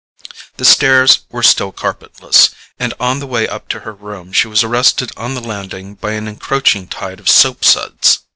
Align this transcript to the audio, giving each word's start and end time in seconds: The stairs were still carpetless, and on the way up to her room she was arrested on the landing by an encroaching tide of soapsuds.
The 0.57 0.65
stairs 0.65 1.19
were 1.29 1.43
still 1.43 1.71
carpetless, 1.71 2.49
and 2.79 2.95
on 2.99 3.19
the 3.19 3.27
way 3.27 3.47
up 3.47 3.67
to 3.67 3.81
her 3.81 3.93
room 3.93 4.33
she 4.33 4.47
was 4.47 4.63
arrested 4.63 5.11
on 5.15 5.35
the 5.35 5.41
landing 5.41 5.93
by 5.93 6.13
an 6.13 6.27
encroaching 6.27 6.87
tide 6.87 7.19
of 7.19 7.29
soapsuds. 7.29 8.21